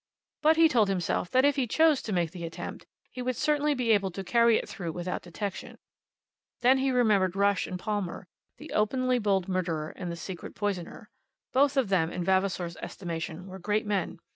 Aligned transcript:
But 0.41 0.57
he 0.57 0.67
told 0.67 0.89
himself, 0.89 1.29
that 1.29 1.45
if 1.45 1.57
he 1.57 1.67
chose 1.67 2.01
to 2.01 2.11
make 2.11 2.31
the 2.31 2.43
attempt, 2.43 2.87
he 3.11 3.21
would 3.21 3.35
certainly 3.35 3.75
be 3.75 3.91
able 3.91 4.09
to 4.09 4.23
carry 4.23 4.57
it 4.57 4.67
through 4.67 4.93
without 4.93 5.21
detection. 5.21 5.77
Then 6.61 6.79
he 6.79 6.89
remembered 6.89 7.35
Rush 7.35 7.67
and 7.67 7.77
Palmer 7.77 8.25
the 8.57 8.71
openly 8.71 9.19
bold 9.19 9.47
murderer 9.47 9.89
and 9.91 10.11
the 10.11 10.15
secret 10.15 10.55
poisoner. 10.55 11.11
Both 11.53 11.77
of 11.77 11.89
them, 11.89 12.11
in 12.11 12.23
Vavasor's 12.23 12.77
estimation, 12.77 13.45
were 13.45 13.59
great 13.59 13.85
men. 13.85 14.17